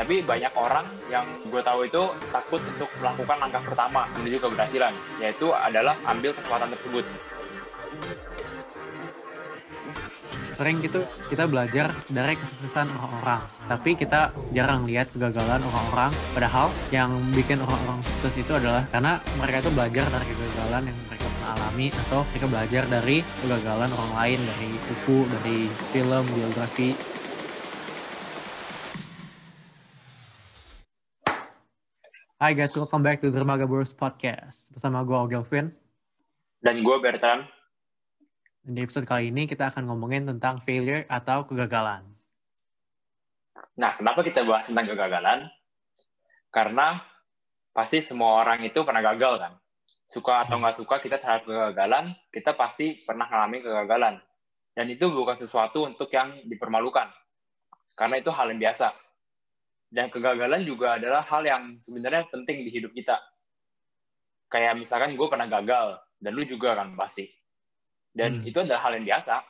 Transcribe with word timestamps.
Tapi 0.00 0.24
banyak 0.24 0.56
orang 0.56 0.88
yang 1.12 1.28
gue 1.44 1.60
tahu 1.60 1.84
itu 1.84 2.08
takut 2.32 2.56
untuk 2.64 2.88
melakukan 3.04 3.36
langkah 3.36 3.60
pertama 3.60 4.08
menuju 4.16 4.40
keberhasilan, 4.40 4.96
yaitu 5.20 5.52
adalah 5.52 5.92
ambil 6.08 6.32
kesempatan 6.32 6.72
tersebut. 6.72 7.04
Sering 10.48 10.80
gitu 10.80 11.04
kita 11.28 11.44
belajar 11.44 11.92
dari 12.08 12.32
kesuksesan 12.32 12.88
orang-orang, 12.96 13.44
tapi 13.68 13.92
kita 13.92 14.32
jarang 14.56 14.88
lihat 14.88 15.12
kegagalan 15.12 15.60
orang-orang. 15.68 16.12
Padahal 16.32 16.72
yang 16.88 17.20
bikin 17.36 17.60
orang-orang 17.60 18.00
sukses 18.00 18.40
itu 18.40 18.56
adalah 18.56 18.88
karena 18.88 19.20
mereka 19.36 19.68
itu 19.68 19.70
belajar 19.76 20.04
dari 20.08 20.24
kegagalan 20.32 20.82
yang 20.88 20.98
mereka 21.12 21.28
alami 21.44 21.86
atau 22.08 22.20
mereka 22.32 22.46
belajar 22.48 22.82
dari 22.88 23.16
kegagalan 23.44 23.90
orang 23.92 24.12
lain, 24.16 24.38
dari 24.48 24.70
buku, 24.80 25.18
dari 25.28 25.58
film, 25.92 26.24
biografi, 26.32 26.96
Hai 32.40 32.56
guys, 32.56 32.72
welcome 32.72 33.04
back 33.04 33.20
to 33.20 33.28
Dermaga 33.28 33.68
Bros 33.68 33.92
Podcast 33.92 34.72
bersama 34.72 35.04
gue 35.04 35.12
Ogelvin. 35.12 35.76
Dan 36.64 36.80
gue 36.80 36.96
Bertrand. 36.96 37.44
Di 38.64 38.80
episode 38.80 39.04
kali 39.04 39.28
ini 39.28 39.44
kita 39.44 39.68
akan 39.68 39.84
ngomongin 39.84 40.24
tentang 40.24 40.56
failure 40.64 41.04
atau 41.12 41.44
kegagalan. 41.44 42.00
Nah, 43.76 43.92
kenapa 43.92 44.24
kita 44.24 44.48
bahas 44.48 44.72
tentang 44.72 44.88
kegagalan? 44.88 45.52
Karena 46.48 47.04
pasti 47.76 48.00
semua 48.00 48.40
orang 48.40 48.64
itu 48.64 48.88
pernah 48.88 49.04
gagal 49.04 49.36
kan. 49.36 49.52
Suka 50.08 50.40
atau 50.40 50.64
nggak 50.64 50.80
suka 50.80 50.96
kita 51.04 51.20
terhadap 51.20 51.44
kegagalan, 51.44 52.16
kita 52.32 52.56
pasti 52.56 53.04
pernah 53.04 53.28
mengalami 53.28 53.60
kegagalan. 53.60 54.16
Dan 54.72 54.88
itu 54.88 55.12
bukan 55.12 55.36
sesuatu 55.36 55.84
untuk 55.84 56.08
yang 56.08 56.40
dipermalukan. 56.48 57.12
Karena 57.92 58.16
itu 58.16 58.32
hal 58.32 58.48
yang 58.48 58.64
biasa 58.64 59.09
dan 59.90 60.06
kegagalan 60.08 60.62
juga 60.62 60.96
adalah 60.96 61.26
hal 61.26 61.42
yang 61.42 61.62
sebenarnya 61.82 62.30
penting 62.30 62.62
di 62.62 62.70
hidup 62.70 62.94
kita. 62.94 63.18
Kayak 64.46 64.78
misalkan 64.78 65.18
gue 65.18 65.26
pernah 65.26 65.50
gagal, 65.50 65.98
dan 66.22 66.30
lu 66.30 66.46
juga 66.46 66.78
kan 66.78 66.94
pasti. 66.94 67.26
Dan 68.10 68.42
hmm. 68.42 68.50
itu 68.50 68.62
adalah 68.62 68.86
hal 68.86 68.98
yang 68.98 69.06
biasa. 69.06 69.42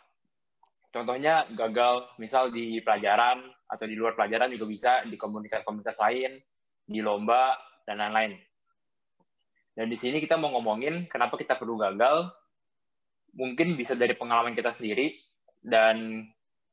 Contohnya 0.91 1.45
gagal 1.53 2.09
misal 2.17 2.49
di 2.49 2.81
pelajaran, 2.81 3.45
atau 3.71 3.85
di 3.87 3.95
luar 3.95 4.17
pelajaran 4.17 4.51
juga 4.51 4.67
bisa, 4.67 4.93
di 5.07 5.15
komunitas-komunitas 5.15 6.01
lain, 6.03 6.41
di 6.89 7.01
lomba, 7.05 7.55
dan 7.87 8.01
lain-lain. 8.01 8.35
Dan 9.77 9.87
di 9.87 9.97
sini 9.97 10.19
kita 10.19 10.35
mau 10.41 10.51
ngomongin 10.57 11.07
kenapa 11.07 11.39
kita 11.39 11.55
perlu 11.55 11.79
gagal, 11.79 12.33
mungkin 13.37 13.79
bisa 13.79 13.95
dari 13.95 14.19
pengalaman 14.19 14.57
kita 14.57 14.75
sendiri, 14.75 15.15
dan 15.63 16.27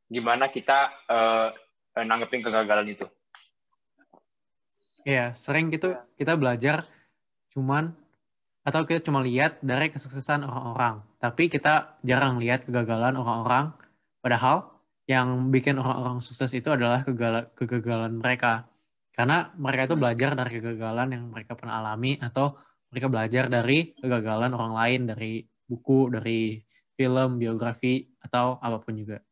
gimana 0.07 0.47
kita 0.49 0.89
uh, 1.05 1.51
nanggepin 1.99 2.41
kegagalan 2.41 2.89
itu. 2.89 3.05
Iya, 5.07 5.31
sering 5.39 5.71
gitu 5.71 5.95
kita 6.19 6.35
belajar 6.35 6.83
cuman 7.55 7.95
atau 8.67 8.83
kita 8.83 8.99
cuma 9.07 9.23
lihat 9.23 9.63
dari 9.63 9.87
kesuksesan 9.87 10.43
orang-orang, 10.43 10.99
tapi 11.23 11.47
kita 11.47 11.95
jarang 12.03 12.35
lihat 12.43 12.67
kegagalan 12.67 13.15
orang-orang. 13.15 13.71
Padahal 14.19 14.67
yang 15.07 15.47
bikin 15.47 15.79
orang-orang 15.79 16.19
sukses 16.19 16.51
itu 16.51 16.67
adalah 16.67 17.07
kegagalan, 17.07 17.47
kegagalan 17.55 18.19
mereka. 18.19 18.67
Karena 19.15 19.47
mereka 19.55 19.87
itu 19.87 19.95
hmm. 19.95 20.03
belajar 20.03 20.31
dari 20.35 20.51
kegagalan 20.59 21.07
yang 21.15 21.23
mereka 21.31 21.55
pernah 21.55 21.79
alami 21.79 22.19
atau 22.19 22.59
mereka 22.91 23.07
belajar 23.07 23.43
dari 23.47 23.95
kegagalan 23.95 24.51
orang 24.51 24.73
lain, 24.75 25.01
dari 25.07 25.33
buku, 25.63 26.11
dari 26.11 26.59
film, 26.99 27.39
biografi, 27.39 28.03
atau 28.19 28.59
apa 28.59 28.83
pun 28.83 28.99
juga. 28.99 29.23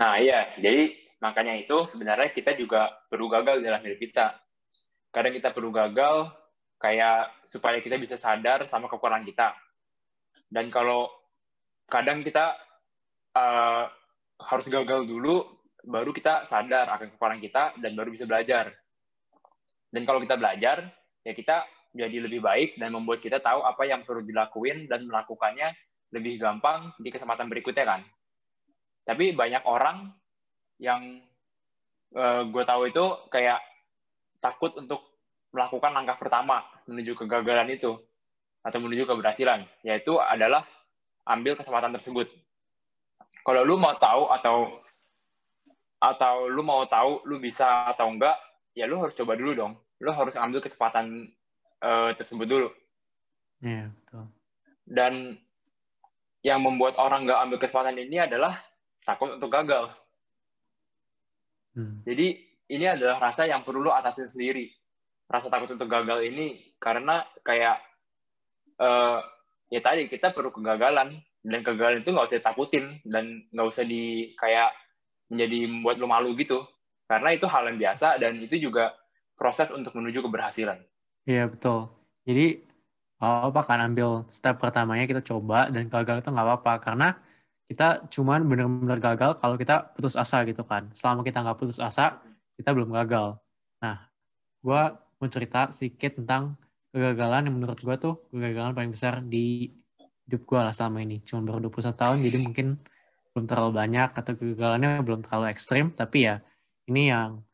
Nah 0.00 0.16
iya, 0.16 0.56
jadi 0.56 0.96
makanya 1.20 1.60
itu 1.60 1.84
sebenarnya 1.84 2.32
kita 2.32 2.56
juga 2.56 2.88
perlu 3.12 3.28
gagal 3.28 3.60
dalam 3.60 3.84
hidup 3.84 4.00
kita 4.00 4.39
kadang 5.10 5.34
kita 5.34 5.50
perlu 5.50 5.74
gagal 5.74 6.30
kayak 6.80 7.44
supaya 7.44 7.78
kita 7.84 8.00
bisa 8.00 8.16
sadar 8.16 8.64
sama 8.70 8.88
kekurangan 8.88 9.26
kita. 9.26 9.52
Dan 10.50 10.72
kalau 10.72 11.06
kadang 11.86 12.24
kita 12.24 12.56
uh, 13.36 13.84
harus 14.40 14.66
gagal 14.72 15.04
dulu, 15.04 15.44
baru 15.84 16.10
kita 16.10 16.48
sadar 16.48 16.88
akan 16.88 17.14
kekurangan 17.14 17.42
kita 17.42 17.62
dan 17.78 17.92
baru 17.94 18.08
bisa 18.10 18.24
belajar. 18.24 18.72
Dan 19.90 20.06
kalau 20.06 20.22
kita 20.22 20.38
belajar, 20.40 20.88
ya 21.26 21.32
kita 21.36 21.66
jadi 21.90 22.22
lebih 22.22 22.40
baik 22.40 22.78
dan 22.78 22.94
membuat 22.94 23.18
kita 23.18 23.42
tahu 23.42 23.66
apa 23.66 23.82
yang 23.82 24.06
perlu 24.06 24.22
dilakuin 24.22 24.86
dan 24.86 25.04
melakukannya 25.10 25.74
lebih 26.14 26.38
gampang 26.38 26.94
di 27.02 27.10
kesempatan 27.10 27.50
berikutnya 27.50 27.84
kan. 27.86 28.02
Tapi 29.04 29.34
banyak 29.34 29.66
orang 29.66 30.14
yang 30.78 31.18
uh, 32.14 32.46
gue 32.46 32.64
tahu 32.64 32.88
itu 32.88 33.04
kayak 33.28 33.58
takut 34.38 34.72
untuk 34.78 35.09
melakukan 35.50 35.90
langkah 35.94 36.16
pertama 36.16 36.62
menuju 36.86 37.18
kegagalan 37.18 37.70
itu 37.74 37.98
atau 38.60 38.78
menuju 38.78 39.08
keberhasilan, 39.08 39.64
yaitu 39.82 40.16
adalah 40.20 40.66
ambil 41.24 41.56
kesempatan 41.56 41.94
tersebut. 41.96 42.28
Kalau 43.40 43.64
lu 43.64 43.80
mau 43.80 43.96
tahu 43.96 44.28
atau 44.30 44.76
atau 46.00 46.48
lu 46.48 46.64
mau 46.64 46.84
tahu 46.88 47.24
lu 47.28 47.40
bisa 47.40 47.88
atau 47.88 48.08
enggak, 48.08 48.36
ya 48.76 48.84
lu 48.84 49.00
harus 49.00 49.16
coba 49.16 49.36
dulu 49.36 49.52
dong. 49.56 49.72
Lu 50.00 50.12
harus 50.12 50.32
ambil 50.36 50.64
kesempatan 50.64 51.28
uh, 51.84 52.12
tersebut 52.16 52.46
dulu. 52.48 52.68
Iya, 53.60 53.72
yeah, 53.72 53.86
betul. 53.92 54.24
Dan 54.88 55.12
yang 56.40 56.64
membuat 56.64 56.96
orang 56.96 57.28
nggak 57.28 57.40
ambil 57.44 57.58
kesempatan 57.60 57.96
ini 58.00 58.16
adalah 58.16 58.56
takut 59.04 59.36
untuk 59.36 59.52
gagal. 59.52 59.92
Hmm. 61.76 62.00
Jadi 62.04 62.40
ini 62.72 62.86
adalah 62.88 63.20
rasa 63.20 63.44
yang 63.44 63.60
perlu 63.60 63.84
lu 63.84 63.92
atasin 63.92 64.28
sendiri. 64.28 64.72
Rasa 65.30 65.46
takut 65.46 65.70
untuk 65.70 65.86
gagal 65.86 66.26
ini 66.26 66.74
karena 66.82 67.22
kayak 67.46 67.78
uh, 68.82 69.22
ya 69.70 69.78
tadi 69.78 70.10
kita 70.10 70.34
perlu 70.34 70.50
kegagalan 70.50 71.22
dan 71.46 71.60
kegagalan 71.62 72.02
itu 72.02 72.10
nggak 72.10 72.26
usah 72.26 72.42
takutin 72.42 72.98
dan 73.06 73.46
nggak 73.54 73.68
usah 73.70 73.86
di 73.86 74.34
kayak 74.34 74.74
menjadi 75.30 75.70
membuat 75.70 75.96
lu 76.02 76.10
malu 76.10 76.34
gitu 76.34 76.66
karena 77.06 77.30
itu 77.30 77.46
hal 77.46 77.70
yang 77.70 77.78
biasa 77.78 78.18
dan 78.18 78.42
itu 78.42 78.58
juga 78.58 78.94
proses 79.38 79.70
untuk 79.70 79.94
menuju 79.94 80.26
keberhasilan. 80.26 80.82
Iya 81.24 81.46
betul. 81.46 81.88
Jadi 82.26 82.66
apa 83.20 83.60
kan 83.62 83.84
ambil 83.84 84.24
step 84.32 84.56
pertamanya 84.58 85.04
kita 85.04 85.22
coba 85.22 85.68
dan 85.68 85.86
gagal 85.86 86.24
itu 86.24 86.28
nggak 86.32 86.46
apa-apa 86.46 86.74
karena 86.80 87.08
kita 87.70 88.02
cuman 88.10 88.48
benar-benar 88.50 88.98
gagal 88.98 89.38
kalau 89.38 89.54
kita 89.54 89.94
putus 89.94 90.18
asa 90.18 90.42
gitu 90.42 90.66
kan. 90.66 90.90
Selama 90.98 91.22
kita 91.22 91.38
nggak 91.40 91.58
putus 91.58 91.78
asa, 91.78 92.18
kita 92.58 92.74
belum 92.74 92.90
gagal. 92.90 93.38
Nah, 93.78 94.10
gue 94.60 94.82
mau 95.20 95.28
cerita 95.28 95.68
sedikit 95.76 96.16
tentang 96.16 96.56
kegagalan 96.90 97.46
yang 97.46 97.54
menurut 97.60 97.78
gue 97.78 97.96
tuh 98.00 98.14
kegagalan 98.32 98.72
paling 98.72 98.92
besar 98.96 99.20
di 99.20 99.68
hidup 100.26 100.42
gue 100.48 100.58
lah 100.58 100.74
selama 100.74 101.04
ini. 101.04 101.20
Cuma 101.22 101.44
baru 101.44 101.68
21 101.68 101.92
tahun, 101.94 102.18
jadi 102.24 102.36
mungkin 102.40 102.66
belum 103.30 103.44
terlalu 103.46 103.72
banyak 103.76 104.10
atau 104.16 104.32
kegagalannya 104.34 105.04
belum 105.04 105.20
terlalu 105.22 105.46
ekstrim. 105.52 105.92
Tapi 105.94 106.18
ya, 106.26 106.42
ini 106.88 107.12
yang 107.12 107.44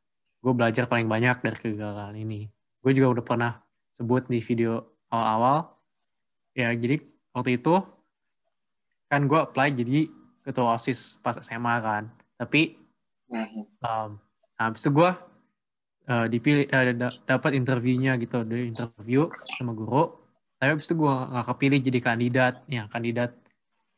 gue 0.41 0.53
belajar 0.55 0.87
paling 0.87 1.11
banyak 1.11 1.43
dari 1.43 1.59
kegagalan 1.59 2.17
ini. 2.17 2.49
Gue 2.81 2.95
juga 2.95 3.19
udah 3.19 3.25
pernah 3.27 3.53
sebut 3.93 4.31
di 4.31 4.39
video 4.41 4.87
awal-awal. 5.11 5.75
Ya, 6.57 6.73
jadi 6.73 7.03
waktu 7.37 7.61
itu 7.61 7.83
kan 9.11 9.27
gue 9.29 9.37
apply 9.37 9.75
jadi 9.75 10.09
ketua 10.47 10.79
OSIS 10.79 11.19
pas 11.21 11.37
SMA 11.43 11.75
kan. 11.83 12.09
Tapi 12.39 12.79
um, 13.83 14.17
Nah, 14.57 14.73
habis 14.73 14.81
itu 14.81 14.91
gue 14.97 15.11
uh, 16.11 16.27
dipilih 16.31 16.67
uh, 16.71 17.13
dapat 17.27 17.51
interviewnya 17.55 18.19
gitu, 18.19 18.43
dari 18.47 18.71
interview 18.71 19.29
sama 19.59 19.75
guru. 19.75 20.17
Tapi 20.57 20.73
habis 20.73 20.89
itu 20.89 20.97
gue 20.97 21.15
nggak 21.15 21.47
kepilih 21.53 21.79
jadi 21.85 22.01
kandidat. 22.01 22.55
Ya, 22.71 22.89
kandidat 22.89 23.37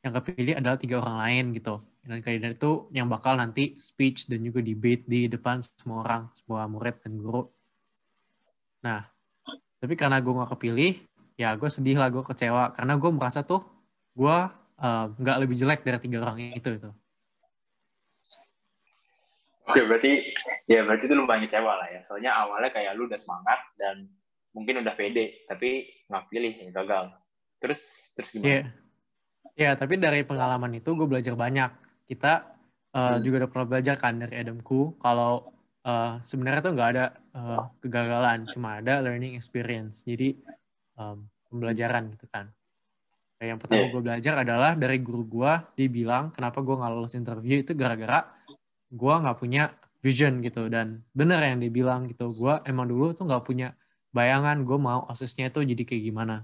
yang 0.03 0.13
kepilih 0.19 0.55
adalah 0.59 0.79
tiga 0.81 1.01
orang 1.05 1.17
lain 1.23 1.45
gitu. 1.55 1.79
Dan 2.03 2.25
kandidat 2.25 2.57
itu 2.57 2.89
yang 2.97 3.07
bakal 3.13 3.37
nanti 3.37 3.77
speech 3.77 4.27
dan 4.33 4.41
juga 4.41 4.65
debate 4.65 5.05
di 5.05 5.29
depan 5.29 5.61
semua 5.61 6.03
orang, 6.03 6.23
semua 6.35 6.65
murid 6.65 6.97
dan 7.05 7.21
guru. 7.21 7.45
Nah, 8.81 9.05
tapi 9.79 9.95
karena 9.95 10.19
gue 10.19 10.33
nggak 10.33 10.51
kepilih, 10.57 10.93
ya 11.37 11.55
gue 11.55 11.69
sedih 11.69 12.01
lah, 12.01 12.09
gue 12.09 12.25
kecewa. 12.25 12.73
Karena 12.73 12.97
gue 12.97 13.11
merasa 13.13 13.45
tuh 13.45 13.63
gue 14.17 14.37
uh, 14.83 15.07
nggak 15.15 15.37
lebih 15.45 15.57
jelek 15.61 15.85
dari 15.85 15.99
tiga 16.01 16.25
orang 16.25 16.57
itu. 16.57 16.81
itu. 16.81 16.91
Oke, 19.69 19.85
berarti 19.85 20.33
ya 20.65 20.81
berarti 20.81 21.05
itu 21.05 21.15
lumayan 21.15 21.45
kecewa 21.45 21.77
lah 21.77 21.89
ya. 21.93 22.01
Soalnya 22.01 22.33
awalnya 22.33 22.73
kayak 22.73 22.97
lu 22.97 23.05
udah 23.05 23.21
semangat 23.21 23.61
dan 23.77 24.09
mungkin 24.57 24.81
udah 24.81 24.97
pede, 24.97 25.45
tapi 25.45 25.85
nggak 26.09 26.25
pilih, 26.33 26.53
ya 26.57 26.71
gagal. 26.73 27.05
Terus 27.61 27.81
terus 28.17 28.29
gimana? 28.33 28.49
Iya, 28.49 28.57
yeah. 28.57 28.67
yeah, 29.61 29.73
tapi 29.77 30.01
dari 30.01 30.25
pengalaman 30.25 30.73
itu 30.81 30.97
gue 30.97 31.05
belajar 31.05 31.37
banyak. 31.37 31.69
Kita 32.09 32.57
uh, 32.97 33.21
hmm. 33.21 33.21
juga 33.21 33.45
udah 33.45 33.51
pernah 33.53 33.69
belajar 33.69 33.95
kan 34.01 34.17
dari 34.17 34.35
Adamku 34.41 34.97
kalau 35.05 35.53
uh, 35.85 36.17
sebenarnya 36.25 36.65
tuh 36.65 36.73
nggak 36.73 36.91
ada 36.97 37.07
uh, 37.37 37.69
kegagalan, 37.85 38.49
cuma 38.49 38.81
ada 38.81 39.05
learning 39.05 39.37
experience. 39.37 40.01
Jadi 40.09 40.33
um, 40.97 41.21
pembelajaran 41.53 42.09
gitu 42.17 42.25
kan. 42.33 42.49
yang 43.39 43.63
pertama 43.63 43.87
yeah. 43.87 43.93
gue 43.95 44.03
belajar 44.03 44.35
adalah 44.43 44.75
dari 44.75 44.99
guru 44.99 45.23
gue, 45.23 45.53
dia 45.79 45.87
bilang 45.87 46.35
kenapa 46.35 46.59
gue 46.59 46.75
nggak 46.75 46.91
lulus 46.91 47.15
interview 47.15 47.63
itu 47.63 47.71
gara-gara 47.71 48.38
gue 48.89 49.15
nggak 49.15 49.39
punya 49.39 49.73
vision 50.01 50.41
gitu. 50.41 50.69
Dan 50.73 51.05
bener 51.13 51.43
yang 51.45 51.61
dibilang 51.61 52.09
gitu 52.09 52.33
gue 52.33 52.55
emang 52.65 52.89
dulu 52.89 53.13
tuh 53.13 53.29
nggak 53.29 53.45
punya 53.45 53.75
bayangan 54.13 54.65
gue 54.65 54.79
mau 54.81 55.05
osisnya 55.11 55.53
itu 55.53 55.65
jadi 55.65 55.83
kayak 55.85 56.03
gimana. 56.09 56.37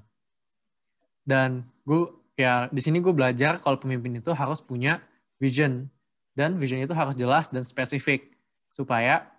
Dan 1.25 1.65
gue 1.89 2.13
ya 2.37 2.69
di 2.69 2.81
sini 2.85 3.01
gue 3.01 3.15
belajar 3.15 3.63
kalau 3.63 3.81
pemimpin 3.81 4.21
itu 4.21 4.31
harus 4.37 4.61
punya 4.61 5.01
vision. 5.41 5.89
Dan 6.35 6.59
vision 6.59 6.83
itu 6.83 6.93
harus 6.93 7.15
jelas 7.15 7.49
dan 7.49 7.63
spesifik 7.63 8.35
supaya 8.75 9.31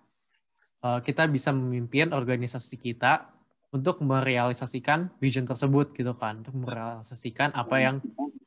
uh, 0.79 1.03
kita 1.03 1.27
bisa 1.27 1.51
memimpin 1.51 2.15
organisasi 2.15 2.79
kita 2.79 3.27
untuk 3.75 3.99
merealisasikan 3.99 5.11
vision 5.19 5.43
tersebut 5.43 5.91
gitu 5.93 6.15
kan. 6.15 6.41
Untuk 6.41 6.55
merealisasikan 6.55 7.51
apa 7.51 7.75
yang 7.83 7.95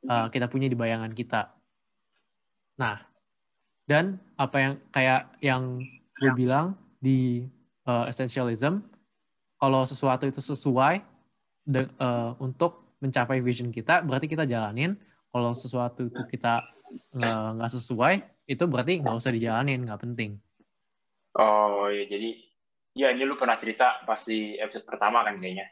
uh, 0.08 0.32
kita 0.32 0.48
punya 0.48 0.66
di 0.66 0.74
bayangan 0.74 1.12
kita. 1.12 1.52
Nah 2.80 3.17
dan 3.88 4.20
apa 4.36 4.56
yang 4.60 4.74
kayak 4.92 5.22
yang 5.40 5.62
gue 6.20 6.32
bilang 6.36 6.76
di 7.00 7.48
uh, 7.88 8.04
essentialism 8.04 8.84
kalau 9.58 9.82
sesuatu 9.88 10.28
itu 10.28 10.38
sesuai 10.38 11.02
de, 11.66 11.88
uh, 11.98 12.36
untuk 12.38 12.94
mencapai 13.00 13.42
vision 13.42 13.72
kita 13.72 14.04
berarti 14.04 14.30
kita 14.30 14.44
jalanin. 14.44 14.94
Kalau 15.28 15.52
sesuatu 15.52 16.08
itu 16.08 16.24
kita 16.24 16.64
nggak 17.20 17.68
sesuai 17.68 18.48
itu 18.48 18.64
berarti 18.64 19.04
nggak 19.04 19.18
usah 19.20 19.28
dijalanin 19.28 19.84
nggak 19.84 20.00
penting. 20.00 20.40
Oh 21.36 21.84
ya 21.92 22.08
jadi 22.08 22.32
ya 22.96 23.12
ini 23.12 23.28
lu 23.28 23.36
pernah 23.36 23.52
cerita 23.60 24.00
pasti 24.08 24.56
episode 24.56 24.88
pertama 24.88 25.20
kan 25.28 25.36
kayaknya. 25.36 25.68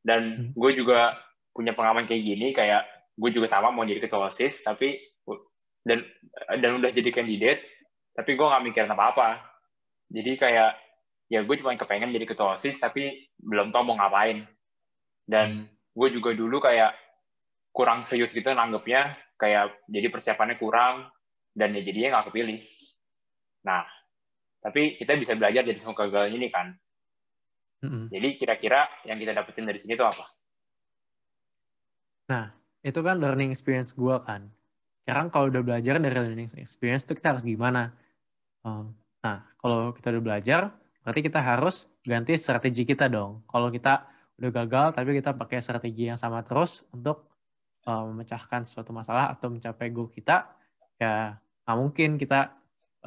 Dan 0.00 0.20
hmm. 0.52 0.56
gue 0.56 0.70
juga 0.72 1.20
punya 1.52 1.76
pengalaman 1.76 2.08
kayak 2.08 2.22
gini 2.22 2.56
kayak 2.56 2.86
gue 3.18 3.30
juga 3.34 3.50
sama 3.50 3.74
mau 3.74 3.84
jadi 3.84 4.00
ketua 4.00 4.32
osis 4.32 4.64
tapi 4.64 5.07
dan 5.86 6.02
dan 6.58 6.70
udah 6.80 6.90
jadi 6.90 7.10
kandidat 7.10 7.58
tapi 8.16 8.34
gue 8.34 8.46
nggak 8.46 8.64
mikirin 8.66 8.92
apa 8.92 9.04
apa 9.14 9.28
jadi 10.10 10.32
kayak 10.34 10.70
ya 11.28 11.44
gue 11.44 11.56
cuma 11.60 11.76
kepengen 11.76 12.14
jadi 12.14 12.26
ketua 12.26 12.56
osis 12.56 12.80
tapi 12.80 13.28
belum 13.38 13.70
tau 13.70 13.84
mau 13.84 13.98
ngapain 14.00 14.48
dan 15.28 15.68
hmm. 15.68 15.94
gue 15.94 16.08
juga 16.10 16.32
dulu 16.32 16.58
kayak 16.58 16.96
kurang 17.70 18.02
serius 18.02 18.34
gitu 18.34 18.50
nanggepnya 18.50 19.14
kayak 19.38 19.86
jadi 19.86 20.10
persiapannya 20.10 20.58
kurang 20.58 21.06
dan 21.54 21.74
ya 21.74 21.82
jadinya 21.86 22.18
nggak 22.18 22.34
kepilih. 22.34 22.60
Nah, 23.66 23.86
tapi 24.58 24.98
kita 24.98 25.14
bisa 25.14 25.38
belajar 25.38 25.62
dari 25.62 25.78
semua 25.78 25.94
kegagalan 25.94 26.34
ini 26.34 26.48
kan. 26.50 26.74
Mm-hmm. 27.86 28.04
Jadi 28.10 28.28
kira-kira 28.34 28.90
yang 29.06 29.18
kita 29.22 29.34
dapetin 29.34 29.66
dari 29.66 29.78
sini 29.78 29.94
itu 29.94 30.02
apa? 30.02 30.24
Nah, 32.34 32.50
itu 32.82 33.00
kan 33.02 33.22
learning 33.22 33.54
experience 33.54 33.94
gue 33.94 34.18
kan. 34.26 34.50
Sekarang 35.08 35.32
kalau 35.32 35.48
udah 35.48 35.64
belajar 35.64 35.96
dari 35.96 36.12
learning 36.12 36.52
experience 36.60 37.08
itu 37.08 37.16
kita 37.16 37.32
harus 37.32 37.40
gimana? 37.40 37.96
Um, 38.60 38.92
nah, 39.24 39.40
kalau 39.56 39.96
kita 39.96 40.12
udah 40.12 40.20
belajar, 40.20 40.76
berarti 41.00 41.24
kita 41.24 41.40
harus 41.40 41.88
ganti 42.04 42.36
strategi 42.36 42.84
kita 42.84 43.08
dong. 43.08 43.40
Kalau 43.48 43.72
kita 43.72 44.04
udah 44.36 44.50
gagal, 44.52 44.92
tapi 44.92 45.16
kita 45.16 45.32
pakai 45.32 45.64
strategi 45.64 46.12
yang 46.12 46.20
sama 46.20 46.44
terus 46.44 46.84
untuk 46.92 47.24
um, 47.88 48.12
memecahkan 48.12 48.68
suatu 48.68 48.92
masalah 48.92 49.32
atau 49.32 49.48
mencapai 49.48 49.88
goal 49.88 50.12
kita, 50.12 50.44
ya 51.00 51.40
nggak 51.64 51.76
mungkin 51.80 52.20
kita 52.20 52.52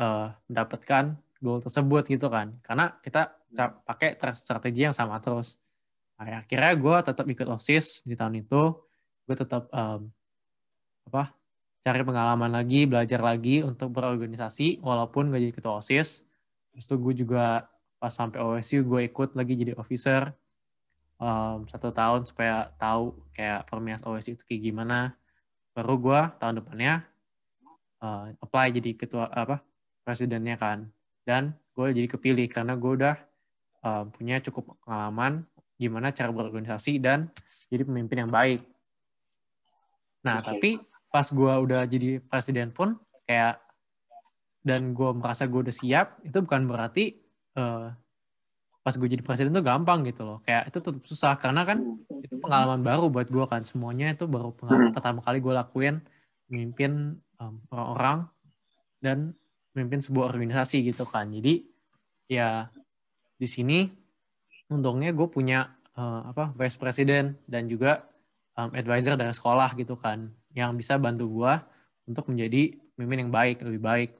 uh, 0.01 0.33
mendapatkan 0.49 1.21
goal 1.37 1.61
tersebut 1.61 2.09
gitu 2.09 2.33
kan 2.33 2.53
karena 2.61 2.97
kita 3.01 3.33
pakai 3.85 4.15
strategi 4.37 4.85
yang 4.85 4.93
sama 4.93 5.17
terus 5.17 5.57
nah, 6.15 6.45
akhirnya 6.45 6.73
gue 6.77 6.97
tetap 7.01 7.25
ikut 7.25 7.47
osis 7.57 8.05
di 8.05 8.13
tahun 8.13 8.45
itu 8.45 8.77
gue 9.25 9.35
tetap 9.35 9.65
um, 9.73 10.07
apa 11.09 11.40
cari 11.81 12.05
pengalaman 12.05 12.53
lagi 12.53 12.85
belajar 12.85 13.19
lagi 13.21 13.65
untuk 13.65 13.93
berorganisasi 13.97 14.85
walaupun 14.85 15.33
gak 15.33 15.41
jadi 15.41 15.53
ketua 15.53 15.81
osis 15.81 16.21
terus 16.71 16.85
itu 16.85 16.95
gue 17.01 17.13
juga 17.25 17.65
pas 17.97 18.13
sampai 18.13 18.41
OSU 18.41 18.85
gue 18.85 19.09
ikut 19.09 19.33
lagi 19.33 19.53
jadi 19.57 19.73
officer 19.77 20.33
um, 21.17 21.65
satu 21.65 21.89
tahun 21.89 22.29
supaya 22.29 22.69
tahu 22.77 23.17
kayak 23.33 23.65
permias 23.69 24.01
OSU 24.05 24.37
itu 24.37 24.43
kayak 24.45 24.61
gimana 24.71 25.17
baru 25.73 25.97
gue 25.97 26.21
tahun 26.37 26.61
depannya 26.61 27.05
uh, 28.01 28.29
apply 28.41 28.73
jadi 28.73 28.93
ketua 28.97 29.29
apa 29.29 29.61
presidennya 30.05 30.57
kan 30.57 30.89
dan 31.25 31.53
gue 31.77 31.87
jadi 31.93 32.07
kepilih 32.09 32.45
karena 32.49 32.77
gue 32.77 32.91
udah 32.93 33.15
uh, 33.85 34.03
punya 34.09 34.41
cukup 34.41 34.77
pengalaman 34.85 35.45
gimana 35.81 36.13
cara 36.13 36.29
berorganisasi 36.29 37.01
dan 37.01 37.29
jadi 37.71 37.87
pemimpin 37.87 38.27
yang 38.27 38.31
baik. 38.31 38.61
Nah 40.21 40.37
okay. 40.37 40.45
tapi 40.45 40.71
pas 41.11 41.27
gue 41.27 41.53
udah 41.67 41.83
jadi 41.85 42.23
presiden 42.23 42.71
pun 42.71 42.95
kayak 43.27 43.59
dan 44.63 44.95
gue 44.95 45.09
merasa 45.11 45.45
gue 45.45 45.59
udah 45.59 45.75
siap 45.75 46.23
itu 46.23 46.37
bukan 46.39 46.65
berarti 46.65 47.19
uh, 47.59 47.91
pas 48.81 48.93
gue 48.97 49.05
jadi 49.05 49.21
presiden 49.21 49.53
tuh 49.53 49.61
gampang 49.61 50.01
gitu 50.07 50.25
loh 50.25 50.39
kayak 50.41 50.73
itu 50.73 50.81
tetap 50.81 51.03
susah 51.05 51.37
karena 51.37 51.67
kan 51.67 51.83
itu 52.09 52.39
pengalaman 52.41 52.81
baru 52.81 53.13
buat 53.13 53.29
gue 53.29 53.45
kan 53.45 53.61
semuanya 53.61 54.15
itu 54.15 54.25
baru 54.25 54.55
pengalaman 54.57 54.89
hmm. 54.89 54.95
pertama 54.97 55.19
kali 55.21 55.37
gue 55.37 55.53
lakuin 55.53 55.95
memimpin 56.49 57.21
um, 57.39 57.55
orang-orang 57.71 58.27
dan 59.01 59.33
memimpin 59.73 60.03
sebuah 60.03 60.35
organisasi 60.35 60.83
gitu 60.83 61.07
kan. 61.07 61.31
Jadi 61.31 61.63
ya 62.27 62.67
di 63.39 63.47
sini 63.47 63.87
untungnya 64.71 65.15
gue 65.15 65.27
punya 65.27 65.71
uh, 65.95 66.31
apa 66.31 66.51
vice 66.55 66.77
president 66.77 67.39
dan 67.47 67.67
juga 67.67 68.07
um, 68.55 68.71
advisor 68.75 69.15
dari 69.19 69.33
sekolah 69.33 69.75
gitu 69.79 69.97
kan 69.99 70.31
yang 70.57 70.75
bisa 70.75 70.99
bantu 70.99 71.27
gue 71.31 71.53
untuk 72.07 72.27
menjadi 72.31 72.75
pemimpin 72.95 73.27
yang 73.27 73.31
baik 73.31 73.57
lebih 73.63 73.81
baik. 73.81 74.11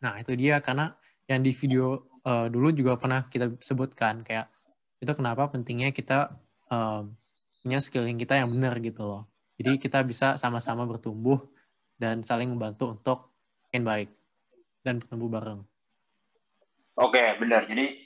Nah 0.00 0.20
itu 0.20 0.32
dia 0.36 0.60
karena 0.64 0.96
yang 1.28 1.40
di 1.40 1.52
video 1.52 2.08
uh, 2.24 2.48
dulu 2.48 2.72
juga 2.72 2.96
pernah 2.96 3.28
kita 3.28 3.56
sebutkan 3.60 4.24
kayak 4.24 4.48
itu 5.00 5.12
kenapa 5.12 5.48
pentingnya 5.52 5.92
kita 5.92 6.32
um, 6.72 7.12
punya 7.64 7.80
skilling 7.80 8.16
kita 8.16 8.40
yang 8.40 8.52
benar 8.52 8.76
gitu 8.80 9.04
loh. 9.04 9.22
Jadi 9.60 9.78
kita 9.78 10.02
bisa 10.02 10.34
sama-sama 10.40 10.84
bertumbuh 10.88 11.38
dan 11.94 12.26
saling 12.26 12.50
membantu 12.50 12.90
untuk 12.90 13.18
makin 13.68 13.82
baik 13.86 14.08
dan 14.82 14.98
bertemu 14.98 15.26
bareng. 15.30 15.60
Oke, 16.94 17.22
benar. 17.38 17.66
Jadi 17.66 18.04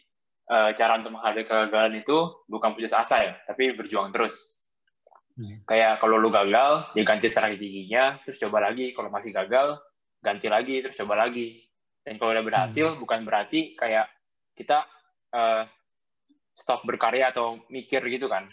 uh, 0.49 0.71
cara 0.77 1.01
untuk 1.01 1.17
menghadapi 1.17 1.45
kegagalan 1.45 2.01
itu 2.01 2.19
bukan 2.49 2.73
putus 2.77 2.93
asa 2.93 3.21
ya, 3.21 3.35
tapi 3.49 3.77
berjuang 3.77 4.13
terus. 4.13 4.58
Hmm. 5.39 5.63
Kayak 5.71 6.03
kalau 6.03 6.19
lu 6.19 6.35
gagal, 6.35 6.91
ya 6.99 7.03
ganti 7.07 7.31
strateginya, 7.31 8.19
terus 8.27 8.43
coba 8.43 8.67
lagi. 8.67 8.91
Kalau 8.91 9.07
masih 9.07 9.31
gagal, 9.31 9.79
ganti 10.19 10.51
lagi, 10.51 10.83
terus 10.83 10.99
coba 10.99 11.15
lagi. 11.15 11.63
Dan 12.03 12.19
kalau 12.19 12.35
udah 12.35 12.43
berhasil, 12.43 12.91
hmm. 12.91 12.99
bukan 12.99 13.23
berarti 13.23 13.79
kayak 13.79 14.11
kita 14.59 14.83
uh, 15.31 15.63
stop 16.59 16.83
berkarya 16.83 17.31
atau 17.31 17.63
mikir 17.71 18.03
gitu 18.11 18.27
kan. 18.27 18.51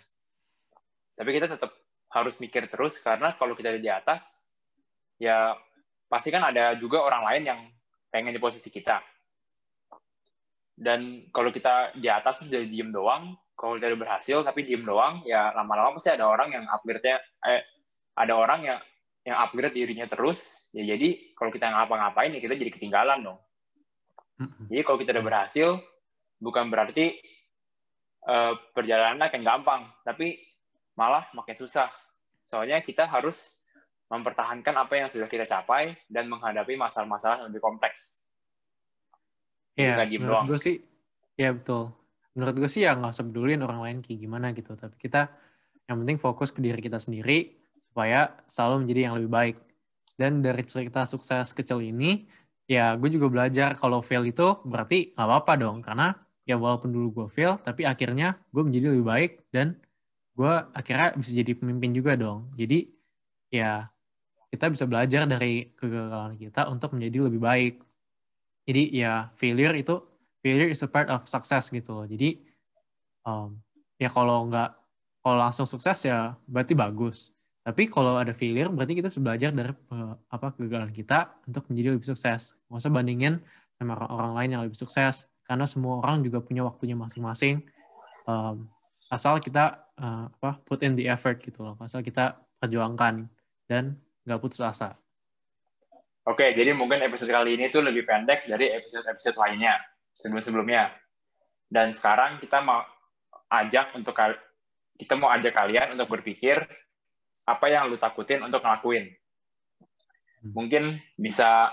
Tapi 1.17 1.29
kita 1.33 1.49
tetap 1.49 1.73
harus 2.13 2.37
mikir 2.37 2.69
terus, 2.69 3.01
karena 3.01 3.33
kalau 3.33 3.57
kita 3.57 3.73
di 3.81 3.89
atas, 3.89 4.45
ya 5.17 5.57
pasti 6.05 6.29
kan 6.29 6.45
ada 6.45 6.77
juga 6.77 7.01
orang 7.01 7.25
lain 7.33 7.43
yang 7.49 7.59
pengen 8.13 8.37
di 8.37 8.37
posisi 8.37 8.69
kita. 8.69 9.01
Dan 10.75 11.33
kalau 11.33 11.49
kita 11.49 11.97
di 11.97 12.05
atas 12.13 12.45
terus 12.45 12.53
jadi 12.53 12.67
diem 12.69 12.93
doang, 12.93 13.33
kalau 13.55 13.79
kita 13.79 13.95
udah 13.95 13.99
berhasil 13.99 14.37
tapi 14.43 14.67
diem 14.67 14.83
doang, 14.83 15.23
ya 15.23 15.55
lama-lama 15.55 15.95
pasti 15.95 16.11
ada 16.11 16.27
orang 16.27 16.51
yang 16.51 16.63
upgrade-nya, 16.67 17.17
eh, 17.47 17.63
ada 18.15 18.33
orang 18.35 18.59
yang 18.67 18.79
yang 19.25 19.41
upgrade 19.41 19.73
dirinya 19.73 20.05
terus, 20.05 20.69
ya 20.75 20.85
jadi 20.85 21.33
kalau 21.33 21.49
kita 21.49 21.71
ngapa-ngapain 21.71 22.35
ya 22.35 22.39
kita 22.43 22.53
jadi 22.53 22.71
ketinggalan 22.71 23.25
dong. 23.25 23.39
Jadi 24.69 24.81
kalau 24.83 24.97
kita 24.99 25.15
udah 25.15 25.25
berhasil, 25.25 25.79
bukan 26.43 26.67
berarti 26.67 27.15
uh, 28.27 28.53
perjalanan 28.75 29.31
akan 29.31 29.41
gampang, 29.41 29.81
tapi 30.03 30.43
malah 30.99 31.23
makin 31.31 31.55
susah. 31.55 31.87
Soalnya 32.43 32.83
kita 32.83 33.07
harus 33.07 33.55
mempertahankan 34.11 34.75
apa 34.77 34.93
yang 34.99 35.07
sudah 35.09 35.25
kita 35.25 35.49
capai 35.49 35.97
dan 36.11 36.29
menghadapi 36.29 36.77
masalah-masalah 36.77 37.41
yang 37.41 37.47
lebih 37.49 37.63
kompleks. 37.63 38.21
Iya, 39.75 40.03
menurut 40.05 40.45
gue 40.51 40.59
sih, 40.59 40.77
ya 41.35 41.51
betul. 41.51 41.91
Menurut 42.35 42.55
gue 42.59 42.69
sih 42.69 42.83
ya 42.83 42.93
nggak 42.99 43.15
usah 43.15 43.25
pedulin 43.25 43.63
orang 43.63 43.79
lain 43.79 43.97
kayak 44.03 44.19
gimana 44.19 44.51
gitu. 44.51 44.75
Tapi 44.75 44.95
kita 44.99 45.31
yang 45.87 46.03
penting 46.03 46.19
fokus 46.19 46.51
ke 46.51 46.59
diri 46.59 46.77
kita 46.83 46.99
sendiri 46.99 47.55
supaya 47.79 48.35
selalu 48.51 48.85
menjadi 48.85 49.01
yang 49.09 49.15
lebih 49.15 49.31
baik. 49.31 49.55
Dan 50.15 50.43
dari 50.43 50.63
cerita 50.67 51.07
sukses 51.07 51.51
kecil 51.55 51.79
ini, 51.79 52.27
ya 52.67 52.95
gue 52.99 53.07
juga 53.11 53.31
belajar 53.31 53.79
kalau 53.79 54.03
fail 54.03 54.27
itu 54.27 54.59
berarti 54.67 55.15
nggak 55.15 55.27
apa-apa 55.27 55.53
dong. 55.55 55.79
Karena 55.79 56.11
ya 56.43 56.59
walaupun 56.59 56.91
dulu 56.91 57.07
gue 57.23 57.27
fail, 57.31 57.55
tapi 57.63 57.87
akhirnya 57.87 58.35
gue 58.51 58.63
menjadi 58.63 58.85
lebih 58.91 59.05
baik 59.07 59.31
dan 59.55 59.79
gue 60.35 60.53
akhirnya 60.75 61.15
bisa 61.15 61.31
jadi 61.31 61.51
pemimpin 61.55 61.95
juga 61.95 62.19
dong. 62.19 62.51
Jadi 62.59 62.91
ya 63.47 63.87
kita 64.51 64.71
bisa 64.71 64.83
belajar 64.87 65.23
dari 65.23 65.71
kegagalan 65.75 66.35
kita 66.35 66.67
untuk 66.67 66.95
menjadi 66.95 67.31
lebih 67.31 67.39
baik. 67.39 67.73
Jadi 68.67 68.83
ya 68.91 69.31
failure 69.39 69.75
itu 69.79 69.95
failure 70.45 70.69
is 70.69 70.85
a 70.85 70.89
part 70.89 71.09
of 71.09 71.25
success 71.25 71.73
gitu 71.73 71.89
loh. 71.89 72.05
Jadi 72.05 72.37
um, 73.25 73.57
ya 73.97 74.13
kalau 74.13 74.45
nggak 74.45 74.69
kalau 75.25 75.41
langsung 75.41 75.65
sukses 75.65 76.05
ya 76.05 76.37
berarti 76.45 76.77
bagus. 76.77 77.33
Tapi 77.65 77.89
kalau 77.89 78.13
ada 78.13 78.29
failure 78.29 78.69
berarti 78.69 79.01
kita 79.01 79.09
bisa 79.09 79.17
belajar 79.25 79.49
dari 79.49 79.73
uh, 79.89 80.13
apa 80.29 80.53
kegagalan 80.53 80.93
kita 80.93 81.33
untuk 81.49 81.65
menjadi 81.73 81.97
lebih 81.97 82.05
sukses. 82.13 82.53
Nggak 82.69 82.77
usah 82.85 82.93
bandingin 82.93 83.41
sama 83.81 83.97
orang 84.05 84.37
lain 84.37 84.49
yang 84.53 84.61
lebih 84.61 84.77
sukses 84.77 85.25
karena 85.45 85.65
semua 85.65 86.01
orang 86.01 86.21
juga 86.21 86.41
punya 86.41 86.65
waktunya 86.65 86.97
masing-masing 86.97 87.65
um, 88.25 88.65
asal 89.13 89.37
kita 89.37 89.85
uh, 90.01 90.27
apa 90.41 90.57
put 90.65 90.81
in 90.81 90.97
the 90.97 91.05
effort 91.05 91.37
gitu 91.41 91.61
loh 91.61 91.77
asal 91.79 92.01
kita 92.01 92.41
perjuangkan 92.57 93.29
dan 93.69 93.97
nggak 94.25 94.41
putus 94.41 94.59
asa 94.61 94.97
oke 96.25 96.45
jadi 96.57 96.73
mungkin 96.73 97.05
episode 97.05 97.29
kali 97.29 97.55
ini 97.55 97.69
tuh 97.69 97.85
lebih 97.85 98.09
pendek 98.09 98.49
dari 98.49 98.73
episode-episode 98.73 99.37
lainnya 99.37 99.77
sebelum-sebelumnya 100.15 100.95
dan 101.69 101.91
sekarang 101.91 102.39
kita 102.39 102.63
mau 102.63 102.81
ajak 103.51 103.93
untuk 103.93 104.15
kita 104.95 105.13
mau 105.19 105.29
ajak 105.35 105.53
kalian 105.53 105.93
untuk 105.93 106.07
berpikir 106.07 106.63
apa 107.45 107.65
yang 107.69 107.91
lu 107.91 107.99
takutin 107.99 108.41
untuk 108.41 108.63
ngelakuin 108.63 109.11
hmm. 110.41 110.51
mungkin 110.55 110.97
bisa 111.19 111.69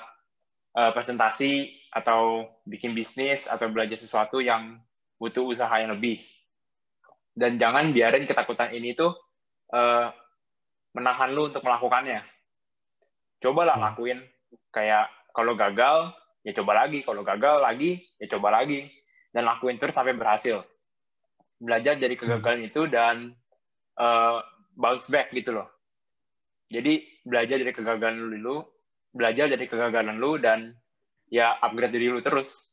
uh, 0.77 0.93
presentasi 0.93 1.83
atau 1.93 2.49
bikin 2.65 2.97
bisnis 2.97 3.45
atau 3.45 3.69
belajar 3.69 4.01
sesuatu 4.01 4.41
yang 4.41 4.81
butuh 5.21 5.45
usaha 5.45 5.73
yang 5.77 5.93
lebih. 5.93 6.19
Dan 7.33 7.61
jangan 7.61 7.93
biarin 7.93 8.25
ketakutan 8.25 8.73
ini 8.73 8.97
tuh 8.97 9.13
uh, 9.73 10.09
menahan 10.97 11.33
lu 11.33 11.53
untuk 11.53 11.65
melakukannya. 11.65 12.25
Cobalah 13.39 13.77
hmm. 13.77 13.87
lakuin. 13.93 14.19
Kayak 14.73 15.09
kalau 15.33 15.57
gagal, 15.57 16.13
ya 16.43 16.53
coba 16.63 16.85
lagi. 16.87 17.03
Kalau 17.03 17.23
gagal 17.23 17.63
lagi, 17.63 18.03
ya 18.19 18.27
coba 18.39 18.63
lagi. 18.63 18.87
Dan 19.33 19.49
lakuin 19.49 19.81
terus 19.81 19.97
sampai 19.97 20.15
berhasil. 20.15 20.61
Belajar 21.63 21.97
dari 21.97 22.15
kegagalan 22.19 22.67
hmm. 22.67 22.69
itu 22.69 22.83
dan 22.91 23.33
uh, 23.97 24.43
bounce 24.77 25.09
back 25.09 25.33
gitu 25.33 25.57
loh. 25.57 25.69
Jadi 26.73 27.05
belajar 27.23 27.61
dari 27.61 27.73
kegagalan 27.73 28.17
lu 28.17 28.29
dulu, 28.37 28.57
belajar 29.13 29.47
dari 29.47 29.69
kegagalan 29.69 30.17
lu 30.17 30.41
dan 30.41 30.73
ya 31.29 31.57
upgrade 31.61 31.93
diri 31.93 32.09
lu 32.09 32.21
terus. 32.25 32.73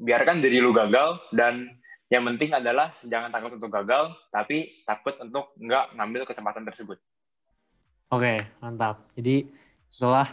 Biarkan 0.00 0.40
diri 0.40 0.60
lu 0.60 0.72
gagal 0.72 1.20
dan 1.36 1.68
yang 2.10 2.26
penting 2.26 2.56
adalah 2.56 2.90
jangan 3.06 3.30
takut 3.30 3.54
untuk 3.54 3.70
gagal, 3.70 4.16
tapi 4.34 4.82
takut 4.82 5.14
untuk 5.22 5.54
nggak 5.60 5.94
ngambil 5.94 6.26
kesempatan 6.26 6.66
tersebut. 6.66 6.98
Oke, 8.10 8.42
mantap. 8.58 9.06
Jadi 9.14 9.46
setelah 9.86 10.26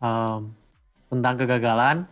um, 0.00 0.56
tentang 1.12 1.36
kegagalan, 1.36 2.08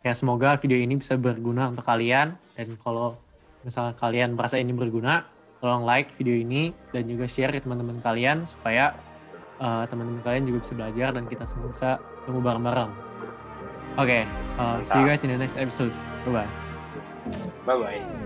ya 0.00 0.16
semoga 0.16 0.56
video 0.56 0.80
ini 0.80 0.96
bisa 0.96 1.20
berguna 1.20 1.68
untuk 1.68 1.84
kalian. 1.84 2.40
Dan 2.56 2.80
kalau 2.80 3.20
misalnya 3.60 3.92
kalian 4.00 4.32
merasa 4.32 4.56
ini 4.56 4.72
berguna, 4.72 5.28
tolong 5.60 5.84
like 5.84 6.08
video 6.16 6.32
ini 6.32 6.72
dan 6.96 7.04
juga 7.04 7.28
share 7.28 7.52
ke 7.52 7.60
teman-teman 7.60 8.00
kalian 8.00 8.48
supaya 8.48 8.96
uh, 9.60 9.84
teman-teman 9.84 10.24
kalian 10.24 10.48
juga 10.48 10.58
bisa 10.64 10.72
belajar 10.72 11.08
dan 11.12 11.24
kita 11.28 11.44
semua 11.44 11.68
bisa 11.68 12.00
ketemu 12.24 12.40
bareng-bareng. 12.40 12.90
Oke, 13.94 14.08
okay, 14.10 14.22
uh, 14.56 14.80
see 14.88 14.98
you 14.98 15.06
guys 15.06 15.20
in 15.22 15.30
the 15.30 15.38
next 15.38 15.60
episode. 15.60 15.92
Bye 16.24 16.42
bye. 16.42 16.50
Bye 17.68 17.76
bye. 17.76 18.23